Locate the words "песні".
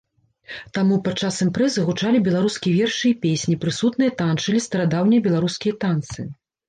3.25-3.59